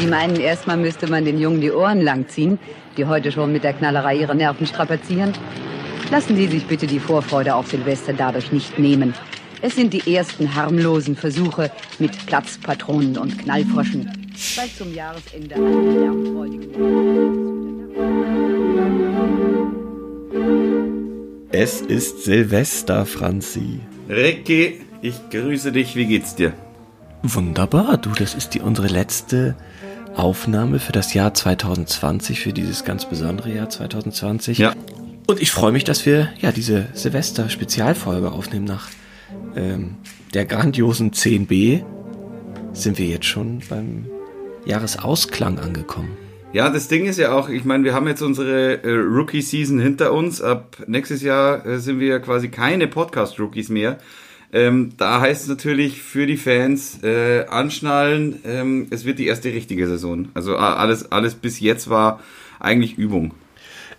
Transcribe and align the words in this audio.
Sie 0.00 0.06
meinen, 0.06 0.36
erstmal 0.36 0.78
müsste 0.78 1.08
man 1.08 1.26
den 1.26 1.38
Jungen 1.38 1.60
die 1.60 1.70
Ohren 1.70 2.00
langziehen, 2.00 2.58
die 2.96 3.04
heute 3.04 3.30
schon 3.30 3.52
mit 3.52 3.64
der 3.64 3.74
Knallerei 3.74 4.16
ihre 4.16 4.34
Nerven 4.34 4.66
strapazieren? 4.66 5.34
Lassen 6.10 6.36
Sie 6.36 6.46
sich 6.46 6.64
bitte 6.64 6.86
die 6.86 7.00
Vorfreude 7.00 7.54
auf 7.54 7.68
Silvester 7.68 8.14
dadurch 8.14 8.50
nicht 8.50 8.78
nehmen. 8.78 9.12
Es 9.60 9.76
sind 9.76 9.92
die 9.92 10.14
ersten 10.14 10.54
harmlosen 10.54 11.16
Versuche 11.16 11.70
mit 11.98 12.26
Platzpatronen 12.26 13.18
und 13.18 13.38
Knallfroschen. 13.40 14.10
Bald 14.56 14.74
zum 14.74 14.94
Jahresende 14.94 15.54
alle 15.56 16.00
lärmfreudigen. 16.00 16.70
Es 21.52 21.82
ist 21.82 22.24
Silvester, 22.24 23.04
Franzi. 23.04 23.80
Ricky, 24.08 24.80
ich 25.02 25.28
grüße 25.28 25.72
dich. 25.72 25.94
Wie 25.94 26.06
geht's 26.06 26.34
dir? 26.36 26.54
Wunderbar, 27.22 27.98
du, 27.98 28.10
das 28.12 28.34
ist 28.34 28.54
die 28.54 28.60
unsere 28.60 28.88
letzte 28.88 29.54
Aufnahme 30.14 30.78
für 30.78 30.92
das 30.92 31.14
Jahr 31.14 31.34
2020, 31.34 32.40
für 32.40 32.52
dieses 32.52 32.84
ganz 32.84 33.04
besondere 33.04 33.54
Jahr 33.54 33.68
2020. 33.68 34.58
Ja. 34.58 34.74
Und 35.26 35.40
ich 35.40 35.52
freue 35.52 35.72
mich, 35.72 35.84
dass 35.84 36.04
wir 36.06 36.28
ja 36.40 36.52
diese 36.52 36.88
Silvester-Spezialfolge 36.92 38.32
aufnehmen. 38.32 38.64
Nach 38.64 38.88
ähm, 39.54 39.96
der 40.34 40.44
grandiosen 40.44 41.12
10b 41.12 41.84
sind 42.72 42.98
wir 42.98 43.06
jetzt 43.06 43.26
schon 43.26 43.62
beim 43.68 44.06
Jahresausklang 44.64 45.58
angekommen. 45.58 46.16
Ja, 46.52 46.68
das 46.68 46.88
Ding 46.88 47.06
ist 47.06 47.18
ja 47.18 47.32
auch, 47.32 47.48
ich 47.48 47.64
meine, 47.64 47.84
wir 47.84 47.94
haben 47.94 48.08
jetzt 48.08 48.22
unsere 48.22 48.82
äh, 48.82 48.90
Rookie-Season 48.90 49.78
hinter 49.78 50.12
uns. 50.12 50.42
Ab 50.42 50.78
nächstes 50.88 51.22
Jahr 51.22 51.64
äh, 51.64 51.78
sind 51.78 52.00
wir 52.00 52.08
ja 52.08 52.18
quasi 52.18 52.48
keine 52.48 52.88
Podcast-Rookies 52.88 53.68
mehr. 53.68 53.98
Ähm, 54.52 54.92
da 54.96 55.20
heißt 55.20 55.42
es 55.42 55.48
natürlich 55.48 56.02
für 56.02 56.26
die 56.26 56.36
Fans 56.36 57.02
äh, 57.02 57.46
anschnallen, 57.46 58.40
ähm, 58.44 58.88
es 58.90 59.04
wird 59.04 59.18
die 59.18 59.26
erste 59.26 59.52
richtige 59.52 59.86
Saison. 59.86 60.28
Also 60.34 60.56
alles, 60.56 61.12
alles 61.12 61.34
bis 61.36 61.60
jetzt 61.60 61.88
war 61.88 62.20
eigentlich 62.58 62.98
Übung. 62.98 63.34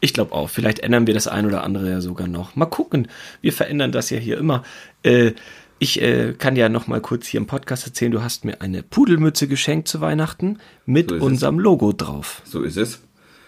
Ich 0.01 0.13
glaube 0.13 0.33
auch. 0.33 0.49
Vielleicht 0.49 0.79
ändern 0.79 1.07
wir 1.07 1.13
das 1.13 1.27
ein 1.27 1.45
oder 1.45 1.63
andere 1.63 1.89
ja 1.89 2.01
sogar 2.01 2.27
noch. 2.27 2.55
Mal 2.55 2.65
gucken. 2.65 3.07
Wir 3.41 3.53
verändern 3.53 3.91
das 3.91 4.09
ja 4.09 4.17
hier 4.17 4.37
immer. 4.37 4.63
Äh, 5.03 5.31
ich 5.79 6.01
äh, 6.01 6.33
kann 6.37 6.55
ja 6.55 6.69
noch 6.69 6.87
mal 6.87 7.01
kurz 7.01 7.27
hier 7.27 7.39
im 7.39 7.47
Podcast 7.47 7.87
erzählen, 7.87 8.11
du 8.11 8.21
hast 8.21 8.45
mir 8.45 8.61
eine 8.61 8.83
Pudelmütze 8.83 9.47
geschenkt 9.47 9.87
zu 9.87 10.01
Weihnachten 10.01 10.59
mit 10.85 11.09
So 11.09 11.15
unserem 11.15 11.59
Logo 11.59 11.93
drauf. 11.93 12.41
So 12.45 12.61
ist 12.61 12.77
es. 12.77 13.01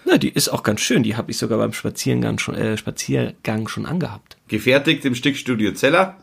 Na, 0.06 0.18
die 0.18 0.30
ist 0.30 0.50
auch 0.50 0.64
ganz 0.64 0.82
schön. 0.82 1.04
Die 1.04 1.16
habe 1.16 1.32
ich 1.32 1.38
sogar 1.38 1.58
beim 1.58 1.74
Spaziergang 1.74 2.40
schon, 2.40 2.56
äh, 2.56 2.78
Spaziergang 2.78 3.68
schon 3.68 3.86
angehabt. 3.86 4.38
Gefertigt 4.48 5.06
im 5.06 5.16
Stickstudio 5.16 5.74
Zeller. 5.74 6.18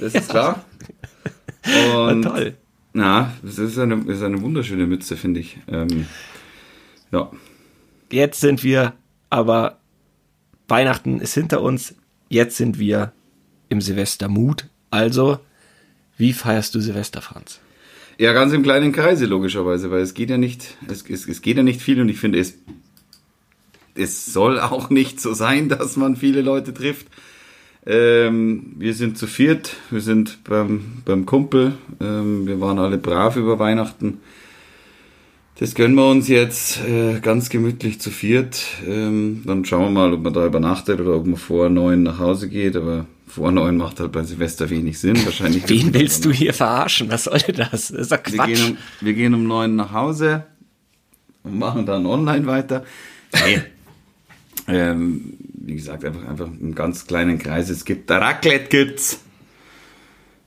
Das 0.00 0.14
ist 0.14 0.28
klar. 0.28 0.64
Und 2.08 2.22
toll. 2.22 2.56
Na, 2.92 3.32
das 3.42 3.58
ist 3.58 3.78
eine, 3.78 3.98
das 4.04 4.16
ist 4.16 4.22
eine 4.22 4.42
wunderschöne 4.42 4.86
Mütze, 4.86 5.16
finde 5.16 5.40
ich. 5.40 5.58
Ähm, 5.68 6.06
ja. 7.10 7.30
Jetzt 8.10 8.40
sind 8.40 8.62
wir, 8.62 8.92
aber 9.30 9.78
Weihnachten 10.68 11.20
ist 11.20 11.34
hinter 11.34 11.62
uns. 11.62 11.94
Jetzt 12.28 12.56
sind 12.56 12.78
wir 12.78 13.12
im 13.68 13.80
Silvestermut. 13.80 14.68
Also, 14.90 15.38
wie 16.18 16.32
feierst 16.32 16.74
du 16.74 16.80
Silvester, 16.80 17.22
Franz? 17.22 17.60
Ja, 18.18 18.32
ganz 18.32 18.52
im 18.52 18.62
kleinen 18.62 18.92
Kreise, 18.92 19.26
logischerweise, 19.26 19.90
weil 19.90 20.02
es 20.02 20.14
geht 20.14 20.30
ja 20.30 20.36
nicht, 20.36 20.76
es, 20.88 21.08
es, 21.08 21.26
es 21.26 21.40
geht 21.42 21.56
ja 21.56 21.62
nicht 21.62 21.80
viel 21.80 22.00
und 22.00 22.08
ich 22.08 22.18
finde, 22.18 22.38
es, 22.38 22.54
es 23.94 24.26
soll 24.26 24.60
auch 24.60 24.90
nicht 24.90 25.20
so 25.20 25.32
sein, 25.32 25.68
dass 25.68 25.96
man 25.96 26.16
viele 26.16 26.42
Leute 26.42 26.74
trifft. 26.74 27.06
Ähm, 27.84 28.74
wir 28.78 28.94
sind 28.94 29.18
zu 29.18 29.26
viert, 29.26 29.74
wir 29.90 30.00
sind 30.00 30.44
beim, 30.44 31.02
beim 31.04 31.26
Kumpel, 31.26 31.74
ähm, 32.00 32.46
wir 32.46 32.60
waren 32.60 32.78
alle 32.78 32.96
brav 32.96 33.36
über 33.36 33.58
Weihnachten. 33.58 34.18
Das 35.58 35.74
gönnen 35.74 35.96
wir 35.96 36.08
uns 36.08 36.28
jetzt 36.28 36.80
äh, 36.84 37.20
ganz 37.20 37.48
gemütlich 37.48 38.00
zu 38.00 38.10
viert. 38.10 38.64
Ähm, 38.86 39.42
dann 39.46 39.64
schauen 39.64 39.82
wir 39.82 39.90
mal, 39.90 40.12
ob 40.12 40.22
man 40.22 40.32
da 40.32 40.46
übernachtet 40.46 41.00
oder 41.00 41.14
ob 41.16 41.26
man 41.26 41.36
vor 41.36 41.68
neun 41.68 42.02
nach 42.02 42.18
Hause 42.18 42.48
geht. 42.48 42.74
Aber 42.74 43.06
vor 43.26 43.52
neun 43.52 43.76
macht 43.76 44.00
halt 44.00 44.12
bei 44.12 44.24
Silvester 44.24 44.70
wenig 44.70 44.98
Sinn. 44.98 45.24
Wahrscheinlich. 45.24 45.62
Wen 45.68 45.92
willst 45.94 46.24
du 46.24 46.32
hier 46.32 46.54
verarschen? 46.54 47.10
Was 47.10 47.24
soll 47.24 47.38
das? 47.38 47.70
Das 47.70 47.90
ist 47.90 48.10
doch 48.10 48.18
Wir 48.26 48.34
Quatsch. 48.38 48.46
gehen, 48.48 48.70
um, 48.70 48.76
wir 49.00 49.14
gehen 49.14 49.34
um 49.34 49.46
neun 49.46 49.76
nach 49.76 49.92
Hause 49.92 50.44
und 51.44 51.58
machen 51.58 51.86
dann 51.86 52.06
online 52.06 52.46
weiter. 52.46 52.84
Nee. 53.46 53.60
ähm, 54.68 55.34
wie 55.64 55.74
gesagt, 55.76 56.04
einfach, 56.04 56.26
einfach 56.28 56.46
im 56.46 56.74
ganz 56.74 57.06
kleinen 57.06 57.38
Kreis. 57.38 57.70
Es 57.70 57.84
gibt 57.84 58.10
Raclette 58.10 58.68
gibt's. 58.68 59.20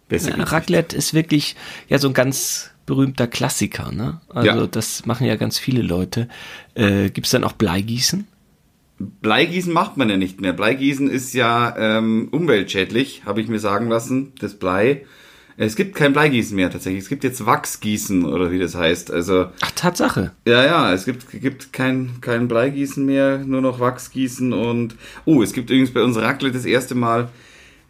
Besser 0.07 0.37
Ja, 0.37 0.43
Raclette 0.43 0.95
ist 0.95 1.13
wirklich 1.13 1.55
ja 1.87 1.97
so 1.97 2.07
ein 2.07 2.13
ganz 2.13 2.71
berühmter 2.85 3.27
Klassiker, 3.27 3.91
ne? 3.91 4.21
Also 4.29 4.47
Ja. 4.47 4.67
das 4.67 5.05
machen 5.05 5.25
ja 5.25 5.35
ganz 5.35 5.57
viele 5.57 5.81
Leute. 5.81 6.27
Äh, 6.75 7.09
Gibt 7.09 7.25
es 7.27 7.31
dann 7.31 7.43
auch 7.43 7.53
Bleigießen? 7.53 8.27
Bleigießen 8.99 9.73
macht 9.73 9.97
man 9.97 10.09
ja 10.09 10.17
nicht 10.17 10.39
mehr. 10.39 10.53
Bleigießen 10.53 11.09
ist 11.09 11.33
ja 11.33 11.75
ähm, 11.77 12.29
umweltschädlich, 12.31 13.23
habe 13.25 13.41
ich 13.41 13.47
mir 13.47 13.59
sagen 13.59 13.89
lassen. 13.89 14.33
Das 14.39 14.55
Blei. 14.55 15.05
Es 15.57 15.75
gibt 15.75 15.95
kein 15.95 16.11
Bleigießen 16.11 16.55
mehr 16.55 16.69
tatsächlich. 16.69 17.03
Es 17.03 17.09
gibt 17.09 17.23
jetzt 17.23 17.45
Wachsgießen 17.45 18.25
oder 18.25 18.51
wie 18.51 18.59
das 18.59 18.75
heißt. 18.75 19.11
Also 19.11 19.47
Ach, 19.61 19.71
Tatsache. 19.71 20.31
ja, 20.45 20.65
ja, 20.65 20.93
es 20.93 21.05
gibt, 21.05 21.29
gibt 21.31 21.71
kein, 21.71 22.17
kein 22.19 22.47
Bleigießen 22.47 23.05
mehr, 23.05 23.37
nur 23.37 23.61
noch 23.61 23.79
Wachsgießen 23.79 24.51
und 24.51 24.95
oh, 25.23 25.41
es 25.41 25.53
gibt 25.53 25.69
übrigens 25.69 25.91
bei 25.91 26.03
uns 26.03 26.17
Raclette 26.17 26.55
das 26.55 26.65
erste 26.65 26.95
Mal, 26.95 27.29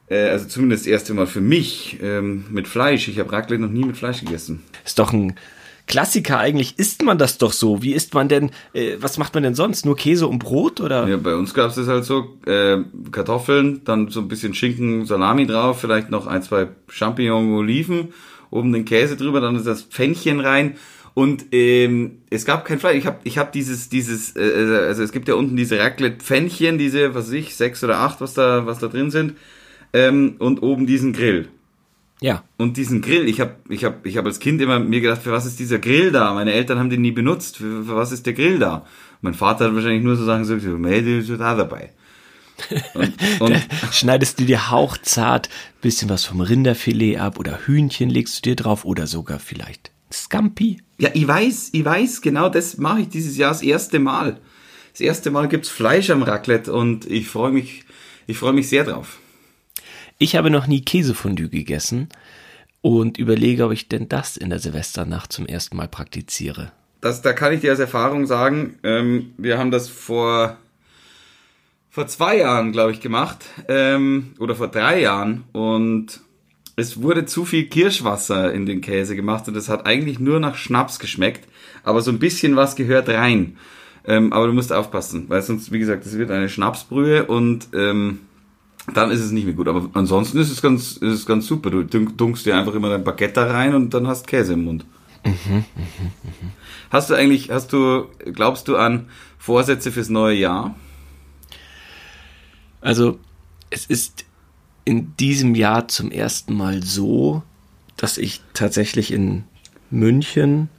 äh, 0.09 0.29
also 0.29 0.45
zumindest 0.45 0.83
das 0.85 0.91
erste 0.91 1.13
Mal 1.15 1.25
für 1.25 1.41
mich 1.41 1.97
ähm, 2.03 2.45
mit 2.51 2.67
Fleisch. 2.67 3.07
Ich 3.07 3.17
habe 3.19 3.31
Raclette 3.31 3.61
noch 3.61 3.71
nie 3.71 3.85
mit 3.85 3.97
Fleisch 3.97 4.19
gegessen. 4.21 4.61
Ist 4.83 4.99
doch 4.99 5.11
ein 5.11 5.35
Klassiker. 5.87 6.39
Eigentlich 6.39 6.77
isst 6.77 7.03
man 7.03 7.17
das 7.17 7.37
doch 7.37 7.51
so. 7.51 7.83
Wie 7.83 7.93
isst 7.93 8.13
man 8.13 8.27
denn, 8.27 8.51
äh, 8.73 8.97
was 8.99 9.17
macht 9.17 9.33
man 9.33 9.43
denn 9.43 9.55
sonst? 9.55 9.85
Nur 9.85 9.95
Käse 9.95 10.27
und 10.27 10.39
Brot 10.39 10.81
oder? 10.81 11.07
Ja, 11.07 11.17
bei 11.17 11.35
uns 11.35 11.53
gab 11.53 11.69
es 11.69 11.75
das 11.75 11.87
halt 11.87 12.05
so, 12.05 12.37
äh, 12.45 12.77
Kartoffeln, 13.11 13.81
dann 13.85 14.09
so 14.09 14.21
ein 14.21 14.27
bisschen 14.27 14.53
Schinken, 14.53 15.05
Salami 15.05 15.45
drauf, 15.45 15.79
vielleicht 15.79 16.09
noch 16.09 16.27
ein, 16.27 16.41
zwei 16.41 16.67
Champignon, 16.87 17.53
Oliven, 17.53 18.13
oben 18.49 18.73
den 18.73 18.85
Käse 18.85 19.17
drüber, 19.17 19.41
dann 19.41 19.55
ist 19.55 19.67
das 19.67 19.83
Pfännchen 19.83 20.39
rein 20.39 20.75
und 21.15 21.45
ähm, 21.53 22.19
es 22.29 22.43
gab 22.43 22.65
kein 22.65 22.77
Fleisch. 22.77 22.97
Ich 22.97 23.05
habe 23.05 23.19
ich 23.23 23.37
hab 23.37 23.53
dieses, 23.53 23.87
dieses, 23.87 24.35
äh, 24.35 24.85
also 24.85 25.01
es 25.01 25.13
gibt 25.13 25.29
ja 25.29 25.35
unten 25.35 25.55
diese 25.55 25.79
Raclette-Pfännchen, 25.79 26.77
diese, 26.77 27.15
was 27.15 27.27
weiß 27.27 27.33
ich, 27.33 27.55
sechs 27.55 27.83
oder 27.83 27.99
acht, 27.99 28.19
was 28.19 28.33
da, 28.33 28.65
was 28.65 28.79
da 28.79 28.87
drin 28.87 29.11
sind, 29.11 29.35
ähm, 29.93 30.35
und 30.39 30.61
oben 30.61 30.85
diesen 30.85 31.13
Grill. 31.13 31.47
Ja. 32.21 32.43
Und 32.57 32.77
diesen 32.77 33.01
Grill, 33.01 33.27
ich 33.27 33.41
habe 33.41 33.55
ich 33.67 33.83
hab, 33.83 34.05
ich 34.05 34.17
hab 34.17 34.25
als 34.25 34.39
Kind 34.39 34.61
immer 34.61 34.79
mir 34.79 35.01
gedacht, 35.01 35.21
für 35.21 35.31
was 35.31 35.45
ist 35.45 35.59
dieser 35.59 35.79
Grill 35.79 36.11
da? 36.11 36.33
Meine 36.33 36.53
Eltern 36.53 36.79
haben 36.79 36.89
den 36.89 37.01
nie 37.01 37.11
benutzt. 37.11 37.57
Für, 37.57 37.83
für 37.83 37.95
was 37.95 38.11
ist 38.11 38.25
der 38.25 38.33
Grill 38.33 38.57
da? 38.59 38.85
Mein 39.21 39.33
Vater 39.33 39.65
hat 39.65 39.75
wahrscheinlich 39.75 40.03
nur 40.03 40.15
so 40.15 40.25
Sachen 40.25 40.43
gesagt, 40.43 40.63
melde 40.63 41.17
ist 41.17 41.29
da 41.29 41.55
dabei. 41.55 41.91
Und, 42.93 43.13
und 43.41 43.67
Schneidest 43.91 44.39
du 44.39 44.45
dir 44.45 44.71
hauchzart 44.71 45.49
bisschen 45.81 46.07
was 46.07 46.23
vom 46.23 46.39
Rinderfilet 46.39 47.17
ab 47.17 47.37
oder 47.37 47.59
Hühnchen 47.65 48.09
legst 48.09 48.37
du 48.37 48.49
dir 48.49 48.55
drauf 48.55 48.85
oder 48.85 49.07
sogar 49.07 49.39
vielleicht 49.39 49.91
Scampi? 50.09 50.77
ja, 50.97 51.09
ich 51.13 51.27
weiß, 51.27 51.69
ich 51.73 51.83
weiß, 51.83 52.21
genau 52.21 52.49
das 52.49 52.77
mache 52.77 53.01
ich 53.01 53.09
dieses 53.09 53.37
Jahr 53.37 53.51
das 53.51 53.61
erste 53.61 53.99
Mal. 53.99 54.39
Das 54.91 55.01
erste 55.01 55.31
Mal 55.31 55.49
gibt's 55.49 55.69
Fleisch 55.69 56.09
am 56.09 56.23
Raclette 56.23 56.71
und 56.71 57.05
ich 57.05 57.27
freue 57.27 57.51
mich, 57.51 57.83
ich 58.27 58.37
freue 58.37 58.53
mich 58.53 58.69
sehr 58.69 58.85
drauf. 58.85 59.19
Ich 60.17 60.37
habe 60.37 60.49
noch 60.49 60.65
nie 60.65 60.81
Käsefondue 60.81 61.49
gegessen 61.49 62.07
und 62.81 63.17
überlege, 63.17 63.65
ob 63.65 63.73
ich 63.73 63.89
denn 63.89 64.07
das 64.07 64.37
in 64.37 64.49
der 64.49 64.59
Silvesternacht 64.59 65.33
zum 65.33 65.45
ersten 65.45 65.75
Mal 65.75 65.89
praktiziere. 65.89 66.71
Das, 67.01 67.21
da 67.21 67.33
kann 67.33 67.51
ich 67.51 67.59
dir 67.59 67.71
als 67.71 67.81
Erfahrung 67.81 68.25
sagen, 68.25 68.79
ähm, 68.83 69.33
wir 69.37 69.57
haben 69.57 69.71
das 69.71 69.89
vor, 69.89 70.55
vor 71.89 72.07
zwei 72.07 72.37
Jahren, 72.37 72.71
glaube 72.71 72.93
ich, 72.93 73.01
gemacht. 73.01 73.43
Ähm, 73.67 74.35
oder 74.39 74.55
vor 74.55 74.69
drei 74.69 75.01
Jahren. 75.01 75.43
Und 75.51 76.21
es 76.77 77.01
wurde 77.01 77.25
zu 77.25 77.43
viel 77.43 77.65
Kirschwasser 77.65 78.53
in 78.53 78.65
den 78.65 78.79
Käse 78.79 79.17
gemacht 79.17 79.49
und 79.49 79.57
es 79.57 79.67
hat 79.67 79.85
eigentlich 79.85 80.19
nur 80.19 80.39
nach 80.39 80.55
Schnaps 80.55 80.99
geschmeckt. 80.99 81.45
Aber 81.83 82.01
so 82.01 82.09
ein 82.09 82.19
bisschen 82.19 82.55
was 82.55 82.77
gehört 82.77 83.09
rein. 83.09 83.57
Ähm, 84.07 84.31
aber 84.31 84.47
du 84.47 84.53
musst 84.53 84.71
aufpassen, 84.71 85.25
weil 85.27 85.41
sonst, 85.41 85.73
wie 85.73 85.79
gesagt, 85.79 86.05
es 86.05 86.17
wird 86.17 86.31
eine 86.31 86.47
Schnapsbrühe 86.47 87.25
und 87.25 87.67
ähm, 87.73 88.21
dann 88.93 89.11
ist 89.11 89.21
es 89.21 89.31
nicht 89.31 89.45
mehr 89.45 89.53
gut. 89.53 89.67
Aber 89.67 89.89
ansonsten 89.93 90.37
ist 90.37 90.51
es 90.51 90.61
ganz, 90.61 90.93
ist 90.97 91.01
es 91.01 91.25
ganz 91.25 91.47
super. 91.47 91.69
Du 91.69 91.83
dunk- 91.83 92.17
dunkst 92.17 92.45
dir 92.45 92.55
einfach 92.55 92.73
immer 92.73 92.89
dein 92.89 93.03
Baguette 93.03 93.33
da 93.33 93.47
rein 93.47 93.73
und 93.73 93.93
dann 93.93 94.07
hast 94.07 94.27
Käse 94.27 94.53
im 94.53 94.65
Mund. 94.65 94.85
Hast 96.91 97.09
du 97.09 97.15
eigentlich, 97.15 97.49
hast 97.49 97.73
du, 97.73 98.05
glaubst 98.33 98.67
du 98.67 98.77
an 98.77 99.07
Vorsätze 99.39 99.91
fürs 99.91 100.09
neue 100.09 100.35
Jahr? 100.35 100.75
Also, 102.79 103.17
es 103.71 103.87
ist 103.87 104.25
in 104.85 105.15
diesem 105.17 105.55
Jahr 105.55 105.87
zum 105.87 106.11
ersten 106.11 106.53
Mal 106.53 106.83
so, 106.83 107.41
dass 107.97 108.19
ich 108.19 108.41
tatsächlich 108.53 109.11
in 109.11 109.45
München 109.89 110.69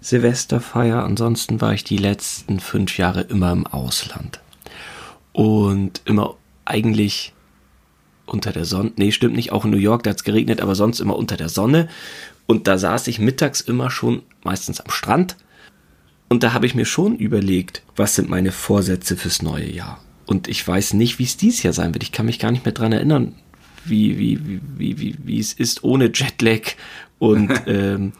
Silvester 0.00 0.60
feier. 0.60 1.04
Ansonsten 1.04 1.60
war 1.60 1.72
ich 1.72 1.84
die 1.84 1.98
letzten 1.98 2.58
fünf 2.58 2.98
Jahre 2.98 3.20
immer 3.20 3.52
im 3.52 3.68
Ausland. 3.68 4.40
Und 5.32 6.02
immer 6.06 6.34
eigentlich 6.64 7.34
unter 8.26 8.52
der 8.52 8.64
Sonne. 8.64 8.92
Nee, 8.96 9.12
stimmt 9.12 9.36
nicht. 9.36 9.52
Auch 9.52 9.64
in 9.64 9.70
New 9.70 9.76
York, 9.76 10.02
da 10.02 10.10
hat 10.10 10.18
es 10.18 10.24
geregnet, 10.24 10.60
aber 10.60 10.74
sonst 10.74 11.00
immer 11.00 11.16
unter 11.16 11.36
der 11.36 11.48
Sonne. 11.48 11.88
Und 12.46 12.66
da 12.66 12.78
saß 12.78 13.08
ich 13.08 13.18
mittags 13.18 13.60
immer 13.60 13.90
schon 13.90 14.22
meistens 14.44 14.80
am 14.80 14.90
Strand 14.90 15.36
Und 16.28 16.42
da 16.42 16.52
habe 16.52 16.66
ich 16.66 16.74
mir 16.74 16.84
schon 16.84 17.16
überlegt, 17.16 17.82
was 17.96 18.14
sind 18.14 18.28
meine 18.28 18.52
Vorsätze 18.52 19.16
fürs 19.16 19.42
neue 19.42 19.70
Jahr. 19.70 20.00
Und 20.26 20.48
ich 20.48 20.66
weiß 20.66 20.94
nicht, 20.94 21.18
wie 21.18 21.24
es 21.24 21.36
dieses 21.36 21.62
Jahr 21.62 21.72
sein 21.72 21.94
wird. 21.94 22.02
Ich 22.02 22.12
kann 22.12 22.26
mich 22.26 22.38
gar 22.38 22.50
nicht 22.50 22.64
mehr 22.64 22.74
dran 22.74 22.92
erinnern, 22.92 23.34
wie, 23.84 24.18
wie, 24.18 24.40
wie, 24.44 24.60
wie, 24.76 24.98
wie, 24.98 25.16
wie 25.22 25.38
es 25.38 25.52
ist 25.52 25.84
ohne 25.84 26.10
Jetlag. 26.12 26.72
Und 27.18 27.52
ähm, 27.66 28.12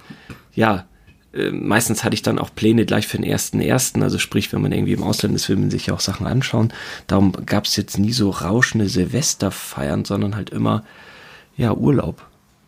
ja, 0.55 0.87
äh, 1.37 1.51
meistens 1.51 2.05
hatte 2.05 2.15
ich 2.15 2.23
dann 2.23 2.39
auch 2.39 2.55
Pläne 2.55 2.87
gleich 2.87 3.07
für 3.07 3.19
den 3.19 3.25
ersten 3.25 3.61
ersten. 3.61 4.03
Also 4.03 4.19
sprich, 4.19 4.53
wenn 4.53 4.63
man 4.63 4.73
irgendwie 4.73 4.93
im 4.93 5.03
Ausland 5.03 5.35
ist, 5.35 5.49
will 5.49 5.57
man 5.57 5.71
sich 5.71 5.87
ja 5.87 5.95
auch 5.95 6.01
Sachen 6.01 6.27
anschauen. 6.27 6.73
Darum 7.07 7.33
gab 7.45 7.65
es 7.65 7.77
jetzt 7.77 7.99
nie 7.99 8.13
so 8.13 8.31
rauschende 8.31 8.89
Silvesterfeiern, 8.89 10.05
sondern 10.05 10.37
halt 10.37 10.51
immer 10.51 10.85
ja 11.57 11.73
Urlaub. 11.73 12.27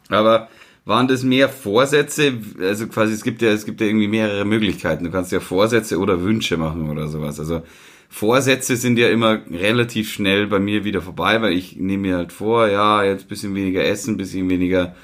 Aber 0.09 0.49
waren 0.85 1.09
das 1.09 1.23
mehr 1.23 1.49
Vorsätze? 1.49 2.39
Also 2.61 2.87
quasi, 2.87 3.13
es 3.13 3.23
gibt 3.23 3.43
ja, 3.43 3.51
es 3.51 3.67
gibt 3.67 3.81
ja 3.81 3.87
irgendwie 3.87 4.09
mehrere 4.09 4.45
Möglichkeiten. 4.45 5.05
Du 5.05 5.11
kannst 5.11 5.33
ja 5.33 5.41
Vorsätze 5.41 5.99
oder 5.99 6.23
Wünsche 6.23 6.57
machen 6.57 6.89
oder 6.89 7.09
sowas. 7.09 7.39
Also 7.39 7.63
Vorsätze 8.09 8.77
sind 8.77 8.99
ja 8.99 9.09
immer 9.09 9.41
relativ 9.51 10.11
schnell 10.11 10.47
bei 10.47 10.59
mir 10.59 10.85
wieder 10.85 11.03
vorbei, 11.03 11.43
weil 11.43 11.53
ich 11.53 11.77
nehme 11.77 12.09
mir 12.09 12.17
halt 12.17 12.33
vor, 12.33 12.69
ja, 12.69 13.05
jetzt 13.05 13.29
bisschen 13.29 13.55
weniger 13.55 13.85
essen, 13.85 14.17
bisschen 14.17 14.49
weniger 14.49 14.95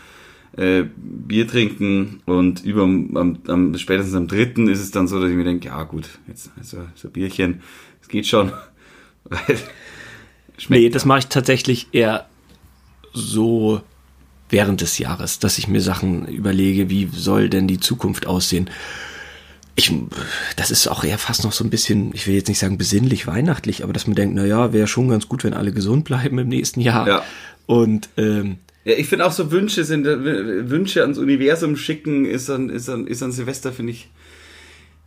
äh, 0.56 0.84
Bier 0.96 1.48
trinken 1.48 2.20
und 2.26 2.64
über 2.64 2.82
am, 2.82 3.38
am, 3.46 3.76
spätestens 3.78 4.14
am 4.14 4.28
dritten 4.28 4.68
ist 4.68 4.80
es 4.80 4.90
dann 4.90 5.08
so, 5.08 5.20
dass 5.20 5.30
ich 5.30 5.36
mir 5.36 5.44
denke, 5.44 5.68
ja 5.68 5.82
gut, 5.84 6.08
jetzt 6.28 6.50
also, 6.56 6.78
so 6.94 7.10
Bierchen, 7.10 7.62
es 8.00 8.08
geht 8.08 8.26
schon. 8.26 8.52
nee, 10.68 10.88
das 10.90 11.04
mache 11.04 11.20
ich 11.20 11.26
tatsächlich 11.26 11.88
eher 11.92 12.28
so 13.12 13.80
während 14.48 14.80
des 14.80 14.98
Jahres, 14.98 15.38
dass 15.38 15.58
ich 15.58 15.68
mir 15.68 15.80
Sachen 15.80 16.28
überlege, 16.28 16.90
wie 16.90 17.08
soll 17.12 17.48
denn 17.48 17.66
die 17.66 17.80
Zukunft 17.80 18.26
aussehen. 18.26 18.70
Ich, 19.76 19.92
das 20.54 20.70
ist 20.70 20.86
auch 20.86 21.02
eher 21.02 21.18
fast 21.18 21.42
noch 21.42 21.52
so 21.52 21.64
ein 21.64 21.70
bisschen, 21.70 22.14
ich 22.14 22.28
will 22.28 22.34
jetzt 22.34 22.46
nicht 22.46 22.60
sagen 22.60 22.78
besinnlich, 22.78 23.26
weihnachtlich, 23.26 23.82
aber 23.82 23.92
dass 23.92 24.06
man 24.06 24.14
denkt, 24.14 24.36
na 24.36 24.44
ja, 24.44 24.72
wäre 24.72 24.86
schon 24.86 25.08
ganz 25.08 25.28
gut, 25.28 25.42
wenn 25.42 25.54
alle 25.54 25.72
gesund 25.72 26.04
bleiben 26.04 26.38
im 26.38 26.48
nächsten 26.48 26.80
Jahr. 26.80 27.08
Ja. 27.08 27.24
Und 27.66 28.08
ähm, 28.16 28.58
ja, 28.84 28.94
ich 28.96 29.08
finde 29.08 29.26
auch 29.26 29.32
so 29.32 29.50
Wünsche 29.50 29.84
sind 29.84 30.06
äh, 30.06 30.70
Wünsche 30.70 31.02
ans 31.02 31.18
Universum 31.18 31.76
schicken 31.76 32.24
ist 32.24 32.50
an 32.50 32.68
ist 32.68 32.88
an 32.88 33.06
ist 33.06 33.22
an 33.22 33.32
Silvester 33.32 33.72
finde 33.72 33.92
ich. 33.92 34.10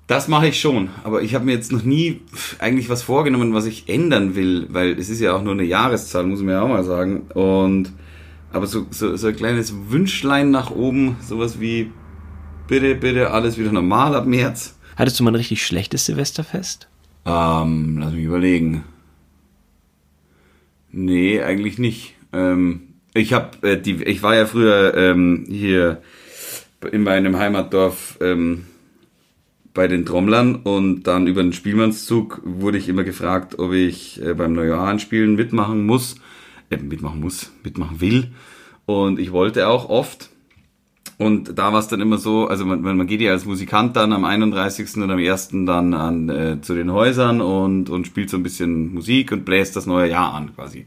Das 0.07 0.29
mache 0.29 0.47
ich 0.47 0.59
schon, 0.59 0.89
aber 1.03 1.21
ich 1.21 1.35
habe 1.35 1.43
mir 1.43 1.51
jetzt 1.51 1.73
noch 1.73 1.83
nie 1.83 2.21
eigentlich 2.59 2.87
was 2.87 3.03
vorgenommen, 3.03 3.53
was 3.53 3.65
ich 3.65 3.89
ändern 3.89 4.35
will, 4.35 4.67
weil 4.69 4.97
es 4.97 5.09
ist 5.09 5.19
ja 5.19 5.35
auch 5.35 5.43
nur 5.43 5.51
eine 5.51 5.65
Jahreszahl, 5.65 6.25
muss 6.25 6.39
man 6.39 6.51
ja 6.51 6.61
auch 6.61 6.69
mal 6.69 6.85
sagen. 6.85 7.23
Und 7.33 7.91
aber 8.53 8.67
so, 8.67 8.87
so, 8.89 9.17
so 9.17 9.27
ein 9.27 9.35
kleines 9.35 9.73
Wünschlein 9.89 10.49
nach 10.49 10.71
oben, 10.71 11.17
sowas 11.21 11.59
wie 11.59 11.91
bitte, 12.67 12.95
bitte 12.95 13.31
alles 13.31 13.57
wieder 13.57 13.73
normal 13.73 14.15
ab 14.15 14.25
März. 14.25 14.77
Hattest 14.95 15.19
du 15.19 15.23
mal 15.23 15.31
ein 15.31 15.35
richtig 15.35 15.65
schlechtes 15.65 16.05
Silvesterfest? 16.05 16.87
Ähm, 17.25 17.97
lass 17.99 18.13
mich 18.13 18.23
überlegen. 18.23 18.85
Nee, 20.89 21.41
eigentlich 21.41 21.77
nicht. 21.77 22.15
Ähm, 22.31 22.86
ich 23.17 23.33
habe 23.33 23.67
äh, 23.67 23.81
die, 23.81 24.03
ich 24.03 24.23
war 24.23 24.35
ja 24.35 24.45
früher 24.45 24.93
ähm, 24.95 25.45
hier 25.49 26.01
in 26.91 27.03
meinem 27.03 27.37
Heimatdorf 27.37 28.17
ähm, 28.21 28.65
bei 29.73 29.87
den 29.87 30.05
Trommlern 30.05 30.55
und 30.55 31.03
dann 31.03 31.27
über 31.27 31.43
den 31.43 31.53
Spielmannszug 31.53 32.41
wurde 32.43 32.77
ich 32.77 32.89
immer 32.89 33.03
gefragt, 33.03 33.59
ob 33.59 33.73
ich 33.73 34.21
äh, 34.23 34.33
beim 34.33 34.53
Neujahrspielen 34.53 35.35
mitmachen 35.35 35.85
muss 35.85 36.15
äh, 36.69 36.77
mitmachen 36.77 37.21
muss, 37.21 37.51
mitmachen 37.63 38.01
will. 38.01 38.31
Und 38.85 39.19
ich 39.19 39.31
wollte 39.31 39.67
auch 39.67 39.89
oft. 39.89 40.29
Und 41.17 41.57
da 41.57 41.73
war 41.73 41.79
es 41.79 41.87
dann 41.87 42.01
immer 42.01 42.17
so, 42.17 42.47
also 42.47 42.65
man, 42.65 42.81
man 42.81 43.07
geht 43.07 43.21
ja 43.21 43.31
als 43.31 43.45
Musikant 43.45 43.95
dann 43.95 44.13
am 44.13 44.23
31. 44.23 44.97
und 44.97 45.09
am 45.09 45.17
1. 45.17 45.49
dann 45.65 45.93
an, 45.93 46.29
äh, 46.29 46.61
zu 46.61 46.75
den 46.75 46.91
Häusern 46.91 47.41
und, 47.41 47.89
und 47.89 48.05
spielt 48.05 48.29
so 48.29 48.37
ein 48.37 48.43
bisschen 48.43 48.93
Musik 48.93 49.31
und 49.31 49.45
bläst 49.45 49.75
das 49.75 49.87
neue 49.87 50.09
Jahr 50.09 50.33
an 50.33 50.53
quasi. 50.55 50.85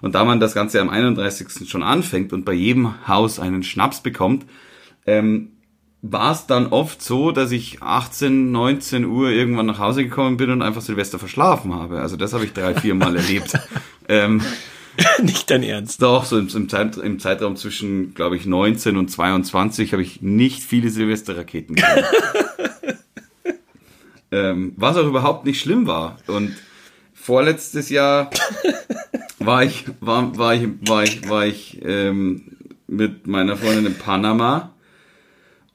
Und 0.00 0.14
da 0.14 0.24
man 0.24 0.40
das 0.40 0.54
Ganze 0.54 0.80
am 0.80 0.90
31. 0.90 1.68
schon 1.68 1.82
anfängt 1.82 2.32
und 2.32 2.44
bei 2.44 2.52
jedem 2.52 3.06
Haus 3.08 3.38
einen 3.38 3.62
Schnaps 3.62 4.02
bekommt, 4.02 4.44
ähm, 5.06 5.52
war 6.06 6.32
es 6.32 6.46
dann 6.46 6.66
oft 6.66 7.02
so, 7.02 7.32
dass 7.32 7.50
ich 7.50 7.82
18, 7.82 8.52
19 8.52 9.06
Uhr 9.06 9.30
irgendwann 9.30 9.64
nach 9.64 9.78
Hause 9.78 10.04
gekommen 10.04 10.36
bin 10.36 10.50
und 10.50 10.60
einfach 10.60 10.82
Silvester 10.82 11.18
verschlafen 11.18 11.72
habe. 11.72 12.00
Also 12.00 12.16
das 12.16 12.34
habe 12.34 12.44
ich 12.44 12.52
drei, 12.52 12.74
vier 12.74 12.94
Mal 12.94 13.16
erlebt. 13.16 13.58
Ähm, 14.06 14.42
nicht 15.22 15.50
dein 15.50 15.62
Ernst. 15.62 16.02
Doch, 16.02 16.26
so 16.26 16.38
im, 16.38 16.48
im, 16.54 16.68
Zeit, 16.68 16.98
im 16.98 17.18
Zeitraum 17.18 17.56
zwischen, 17.56 18.12
glaube 18.12 18.36
ich, 18.36 18.44
19 18.44 18.98
und 18.98 19.10
22 19.10 19.92
habe 19.92 20.02
ich 20.02 20.20
nicht 20.20 20.62
viele 20.62 20.90
Silvesterraketen 20.90 21.76
gesehen. 21.76 22.04
ähm, 24.30 24.74
was 24.76 24.98
auch 24.98 25.06
überhaupt 25.06 25.46
nicht 25.46 25.58
schlimm 25.58 25.86
war. 25.86 26.18
Und 26.26 26.54
vorletztes 27.14 27.88
Jahr 27.88 28.28
war 29.46 29.64
ich, 29.64 29.84
war, 30.00 30.36
war 30.36 30.54
ich, 30.54 30.68
war 30.88 31.02
ich, 31.02 31.28
war 31.28 31.46
ich 31.46 31.80
ähm, 31.84 32.42
mit 32.86 33.26
meiner 33.26 33.56
Freundin 33.56 33.86
in 33.86 33.94
Panama 33.94 34.74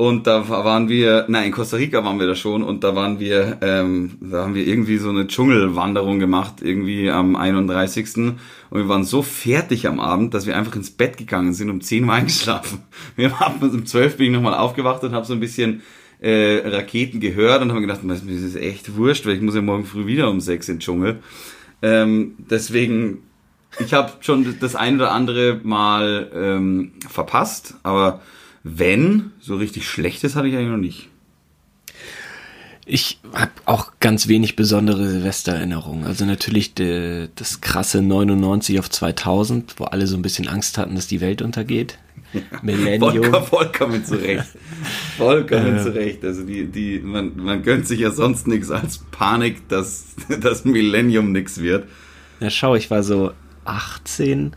und 0.01 0.27
da 0.27 0.47
waren 0.47 0.87
wir, 0.87 1.25
nein, 1.27 1.47
in 1.47 1.51
Costa 1.51 1.75
Rica 1.75 2.05
waren 2.05 2.21
wir 2.21 2.25
da 2.25 2.33
schon 2.33 2.63
und 2.63 2.85
da 2.85 2.95
waren 2.95 3.19
wir, 3.19 3.57
ähm, 3.59 4.11
da 4.21 4.43
haben 4.43 4.55
wir 4.55 4.65
irgendwie 4.65 4.97
so 4.97 5.09
eine 5.09 5.27
Dschungelwanderung 5.27 6.19
gemacht, 6.19 6.61
irgendwie 6.61 7.11
am 7.11 7.35
31. 7.35 8.15
Und 8.15 8.37
wir 8.71 8.87
waren 8.87 9.03
so 9.03 9.21
fertig 9.21 9.89
am 9.89 9.99
Abend, 9.99 10.33
dass 10.33 10.45
wir 10.45 10.55
einfach 10.55 10.77
ins 10.77 10.91
Bett 10.91 11.17
gegangen 11.17 11.51
sind, 11.51 11.69
um 11.69 11.81
10 11.81 12.05
Uhr 12.05 12.13
eingeschlafen. 12.13 12.79
Wir 13.17 13.41
haben 13.41 13.59
um 13.59 13.85
12 13.85 14.15
bin 14.15 14.27
ich 14.27 14.31
nochmal 14.31 14.53
aufgewacht 14.53 15.03
und 15.03 15.11
habe 15.11 15.25
so 15.25 15.33
ein 15.33 15.41
bisschen 15.41 15.81
äh, 16.21 16.61
Raketen 16.65 17.19
gehört 17.19 17.61
und 17.61 17.73
haben 17.73 17.81
gedacht, 17.81 17.99
das 18.05 18.21
ist 18.21 18.55
echt 18.55 18.95
wurscht, 18.95 19.25
weil 19.25 19.35
ich 19.35 19.41
muss 19.41 19.55
ja 19.55 19.61
morgen 19.61 19.83
früh 19.83 20.05
wieder 20.05 20.29
um 20.29 20.39
6 20.39 20.69
in 20.69 20.75
den 20.75 20.79
Dschungel. 20.79 21.19
Ähm, 21.81 22.35
deswegen, 22.37 23.23
ich 23.77 23.93
habe 23.93 24.13
schon 24.21 24.55
das 24.59 24.75
ein 24.75 24.95
oder 24.95 25.11
andere 25.11 25.59
Mal 25.63 26.31
ähm, 26.33 26.93
verpasst, 27.07 27.75
aber 27.83 28.21
wenn, 28.63 29.31
so 29.39 29.55
richtig 29.55 29.87
schlechtes 29.87 30.35
hatte 30.35 30.47
ich 30.47 30.55
eigentlich 30.55 30.69
noch 30.69 30.77
nicht. 30.77 31.09
Ich 32.91 33.19
habe 33.35 33.51
auch 33.65 33.91
ganz 33.99 34.27
wenig 34.27 34.55
besondere 34.55 35.07
Silvestererinnerungen. 35.07 36.05
Also 36.05 36.25
natürlich 36.25 36.73
de, 36.73 37.29
das 37.35 37.61
krasse 37.61 38.01
99 38.01 38.79
auf 38.79 38.89
2000, 38.89 39.79
wo 39.79 39.83
alle 39.83 40.07
so 40.07 40.15
ein 40.15 40.23
bisschen 40.23 40.47
Angst 40.47 40.79
hatten, 40.79 40.95
dass 40.95 41.05
die 41.05 41.21
Welt 41.21 41.43
untergeht. 41.43 41.99
Millennium. 42.63 43.11
Vollkommen, 43.11 43.45
vollkommen 43.45 44.05
zurecht. 44.05 44.45
Vollkommen 45.17 45.77
äh. 45.77 45.83
zurecht. 45.83 46.25
Also 46.25 46.43
die, 46.43 46.65
die, 46.65 46.99
man, 46.99 47.37
man 47.37 47.61
gönnt 47.61 47.87
sich 47.87 47.99
ja 47.99 48.09
sonst 48.09 48.47
nichts 48.47 48.71
als 48.71 48.99
Panik, 49.11 49.69
dass 49.69 50.15
das 50.41 50.65
Millennium 50.65 51.31
nichts 51.31 51.61
wird. 51.61 51.87
Ja, 52.39 52.49
schau, 52.49 52.75
ich 52.75 52.89
war 52.89 53.03
so 53.03 53.33
18 53.69 54.53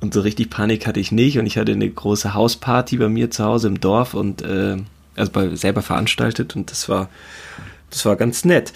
und 0.00 0.14
so 0.14 0.20
richtig 0.20 0.50
Panik 0.50 0.86
hatte 0.86 1.00
ich 1.00 1.12
nicht 1.12 1.38
und 1.38 1.46
ich 1.46 1.56
hatte 1.56 1.72
eine 1.72 1.88
große 1.88 2.34
Hausparty 2.34 2.98
bei 2.98 3.08
mir 3.08 3.30
zu 3.30 3.44
Hause 3.44 3.68
im 3.68 3.80
Dorf 3.80 4.14
und 4.14 4.42
äh, 4.42 4.76
also 5.16 5.32
bei, 5.32 5.54
selber 5.54 5.82
veranstaltet 5.82 6.56
und 6.56 6.70
das 6.70 6.88
war, 6.88 7.08
das 7.90 8.04
war 8.04 8.16
ganz 8.16 8.44
nett. 8.44 8.72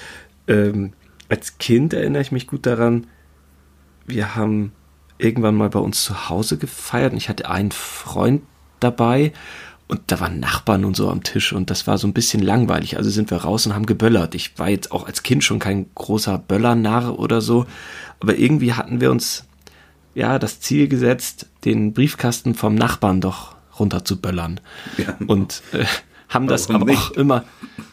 Ähm, 0.47 0.93
als 1.29 1.59
Kind 1.59 1.93
erinnere 1.93 2.23
ich 2.23 2.33
mich 2.33 2.47
gut 2.47 2.65
daran, 2.65 3.07
wir 4.07 4.35
haben 4.35 4.73
irgendwann 5.19 5.57
mal 5.57 5.69
bei 5.69 5.81
uns 5.81 6.03
zu 6.05 6.29
Hause 6.29 6.57
gefeiert 6.57 7.13
und 7.13 7.19
ich 7.19 7.29
hatte 7.29 7.51
einen 7.51 7.73
Freund 7.73 8.43
dabei 8.81 9.33
und 9.89 10.01
da 10.07 10.21
waren 10.21 10.39
Nachbarn 10.39 10.85
und 10.85 10.97
so 10.97 11.11
am 11.11 11.23
Tisch 11.23 11.53
und 11.53 11.71
das 11.71 11.87
war 11.87 11.99
so 11.99 12.07
ein 12.07 12.13
bisschen 12.13 12.43
langweilig. 12.43 12.97
Also 12.97 13.11
sind 13.11 13.31
wir 13.31 13.39
raus 13.39 13.67
und 13.67 13.75
haben 13.75 13.87
geböllert. 13.87 14.35
Ich 14.35 14.59
war 14.59 14.69
jetzt 14.69 14.93
auch 14.93 15.07
als 15.07 15.23
Kind 15.23 15.45
schon 15.45 15.59
kein 15.59 15.87
großer 15.95 16.39
Böllernarr 16.39 17.19
oder 17.19 17.41
so, 17.41 17.67
aber 18.21 18.39
irgendwie 18.39 18.75
hatten 18.75 19.01
wir 19.01 19.11
uns 19.11 19.48
ja 20.19 20.39
das 20.39 20.61
Ziel 20.61 20.89
gesetzt, 20.89 21.47
den 21.65 21.93
Briefkasten 21.93 22.55
vom 22.55 22.75
Nachbarn 22.75 23.21
doch 23.21 23.55
runterzuböllern. 23.79 24.61
Ja. 24.97 25.17
Und 25.27 25.63
äh, 25.73 25.85
haben 26.29 26.49
das 26.49 26.69
aber 26.69 26.87
nicht? 26.87 26.99
auch 26.99 27.11
immer. 27.13 27.45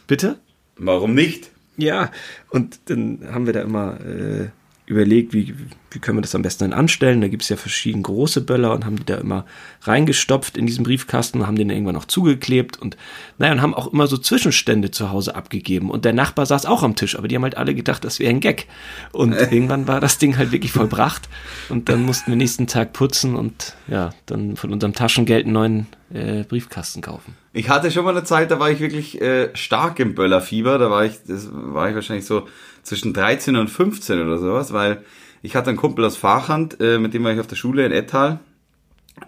Bitte? 0.06 0.38
Warum 0.76 1.14
nicht? 1.14 1.50
Ja, 1.76 2.10
und 2.50 2.80
dann 2.86 3.20
haben 3.30 3.46
wir 3.46 3.52
da 3.52 3.60
immer 3.60 4.00
äh, 4.00 4.48
überlegt, 4.86 5.32
wie, 5.32 5.54
wie 5.96 6.00
können 6.00 6.18
wir 6.18 6.22
das 6.22 6.34
am 6.34 6.42
besten 6.42 6.64
dann 6.64 6.78
anstellen. 6.78 7.22
Da 7.22 7.28
gibt 7.28 7.42
es 7.42 7.48
ja 7.48 7.56
verschiedene 7.56 8.02
große 8.02 8.42
Böller 8.42 8.74
und 8.74 8.84
haben 8.84 8.96
die 8.96 9.06
da 9.06 9.16
immer 9.16 9.46
reingestopft 9.82 10.58
in 10.58 10.66
diesen 10.66 10.84
Briefkasten 10.84 11.40
und 11.40 11.46
haben 11.46 11.56
den 11.56 11.70
irgendwann 11.70 11.94
noch 11.94 12.04
zugeklebt 12.04 12.76
und 12.76 12.98
naja, 13.38 13.54
und 13.54 13.62
haben 13.62 13.72
auch 13.72 13.90
immer 13.90 14.06
so 14.06 14.18
Zwischenstände 14.18 14.90
zu 14.90 15.10
Hause 15.10 15.34
abgegeben. 15.34 15.90
Und 15.90 16.04
der 16.04 16.12
Nachbar 16.12 16.44
saß 16.44 16.66
auch 16.66 16.82
am 16.82 16.96
Tisch, 16.96 17.16
aber 17.16 17.28
die 17.28 17.34
haben 17.34 17.44
halt 17.44 17.56
alle 17.56 17.74
gedacht, 17.74 18.04
das 18.04 18.18
wäre 18.18 18.28
ein 18.28 18.40
Gag. 18.40 18.66
Und 19.12 19.32
irgendwann 19.32 19.88
war 19.88 20.00
das 20.00 20.18
Ding 20.18 20.36
halt 20.36 20.52
wirklich 20.52 20.72
vollbracht 20.72 21.30
und 21.70 21.88
dann 21.88 22.02
mussten 22.02 22.30
wir 22.30 22.36
nächsten 22.36 22.66
Tag 22.66 22.92
putzen 22.92 23.34
und 23.34 23.74
ja, 23.88 24.10
dann 24.26 24.56
von 24.56 24.74
unserem 24.74 24.92
Taschengeld 24.92 25.46
einen 25.46 25.54
neuen 25.54 25.86
äh, 26.12 26.44
Briefkasten 26.44 27.00
kaufen. 27.00 27.34
Ich 27.54 27.70
hatte 27.70 27.90
schon 27.90 28.04
mal 28.04 28.10
eine 28.10 28.24
Zeit, 28.24 28.50
da 28.50 28.60
war 28.60 28.70
ich 28.70 28.80
wirklich 28.80 29.18
äh, 29.22 29.48
stark 29.56 29.98
im 29.98 30.14
Böllerfieber. 30.14 30.76
Da 30.76 30.90
war 30.90 31.06
ich, 31.06 31.14
das 31.26 31.48
war 31.50 31.88
ich 31.88 31.94
wahrscheinlich 31.94 32.26
so 32.26 32.46
zwischen 32.82 33.14
13 33.14 33.56
und 33.56 33.68
15 33.68 34.20
oder 34.20 34.36
sowas, 34.36 34.74
weil 34.74 35.02
ich 35.46 35.54
hatte 35.54 35.70
einen 35.70 35.78
Kumpel 35.78 36.04
aus 36.04 36.16
Fahrhand, 36.16 36.80
äh, 36.80 36.98
mit 36.98 37.14
dem 37.14 37.22
war 37.22 37.32
ich 37.32 37.38
auf 37.38 37.46
der 37.46 37.54
Schule 37.54 37.86
in 37.86 37.92
Ettal, 37.92 38.40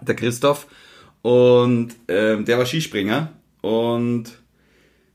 der 0.01 0.15
Christoph, 0.15 0.67
und 1.21 1.91
äh, 2.07 2.43
der 2.43 2.57
war 2.57 2.65
Skispringer 2.65 3.31
und 3.61 4.25